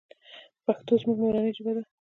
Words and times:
پښتو 0.65 0.93
زموږ 1.01 1.17
مورنۍ 1.21 1.51
ژبه 1.57 1.71
ده. 1.77 1.83